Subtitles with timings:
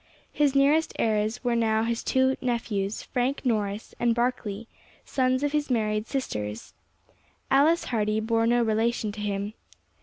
[0.33, 4.67] His nearest heirs now were his two nephews, Frank Norris and Barkley,
[5.05, 6.73] sons of his married sisters.
[7.51, 9.53] Alice Hardy bore no relation to him.